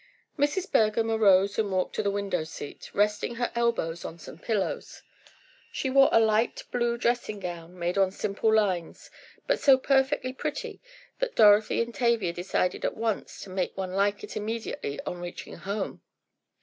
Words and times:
Mrs. 0.35 0.71
Bergham 0.71 1.11
arose 1.11 1.59
and 1.59 1.71
walked 1.71 1.93
to 1.93 2.01
the 2.01 2.09
window 2.09 2.43
seat, 2.43 2.89
resting 2.91 3.35
her 3.35 3.51
elbows 3.53 4.03
on 4.03 4.17
some 4.17 4.39
pillows. 4.39 5.03
She 5.71 5.91
wore 5.91 6.09
a 6.11 6.19
light 6.19 6.63
blue 6.71 6.97
dressing 6.97 7.39
gown, 7.39 7.77
made 7.77 7.99
on 7.99 8.09
simple 8.09 8.51
lines, 8.51 9.11
but 9.45 9.59
so 9.59 9.77
perfectly 9.77 10.33
pretty 10.33 10.81
that 11.19 11.35
Dorothy 11.35 11.83
and 11.83 11.93
Tavia 11.93 12.33
decided 12.33 12.83
at 12.83 12.97
once 12.97 13.41
to 13.41 13.51
make 13.51 13.77
one 13.77 13.91
like 13.93 14.23
it 14.23 14.35
immediately, 14.35 14.99
on 15.01 15.21
reaching 15.21 15.53
home. 15.57 16.01